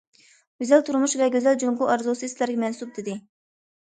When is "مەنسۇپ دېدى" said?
2.65-3.15